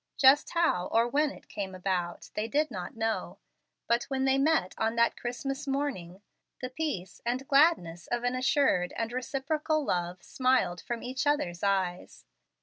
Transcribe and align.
Just 0.17 0.49
how 0.55 0.87
or 0.87 1.07
when 1.07 1.29
it 1.29 1.47
came 1.47 1.75
about, 1.75 2.31
they 2.33 2.47
did 2.47 2.71
not 2.71 2.95
know; 2.97 3.37
but 3.85 4.05
when 4.05 4.25
they 4.25 4.39
met 4.39 4.73
on 4.79 4.95
that 4.95 5.15
Christmas 5.15 5.67
morning, 5.67 6.23
the 6.59 6.71
peace 6.71 7.21
and 7.23 7.47
gladness 7.47 8.07
of 8.07 8.23
an 8.23 8.33
assured 8.33 8.93
and 8.95 9.11
reciprocal 9.13 9.85
love 9.85 10.23
smiled 10.23 10.81
from 10.81 11.03
each 11.03 11.27
other's 11.27 11.61
eyes. 11.61 12.25